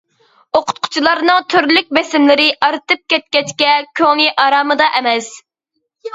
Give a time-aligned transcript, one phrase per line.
[0.59, 5.31] ئوقۇتقۇچىلارنىڭ تۈرلۈك بېسىملىرى ئارتىپ كەتكەچكە كۆڭلى ئارامىدا ئەمەس.